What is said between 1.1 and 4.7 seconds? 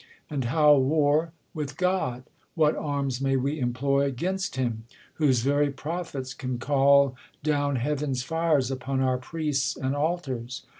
^ With God? what arms may we employ 'gainst